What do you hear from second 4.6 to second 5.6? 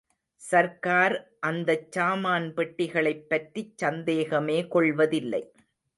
கொள்வதில்லை.